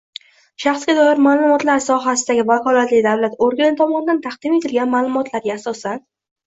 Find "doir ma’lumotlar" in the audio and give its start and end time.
0.99-1.83